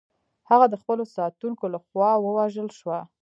[0.49, 2.99] هغه د خپلو ساتونکو لخوا ووژل شوه.